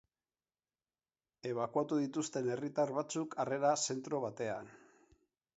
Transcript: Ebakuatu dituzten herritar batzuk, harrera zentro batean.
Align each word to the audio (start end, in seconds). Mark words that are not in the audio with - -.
Ebakuatu 1.49 1.99
dituzten 2.05 2.51
herritar 2.55 2.95
batzuk, 2.97 3.39
harrera 3.45 3.77
zentro 3.89 4.27
batean. 4.29 4.77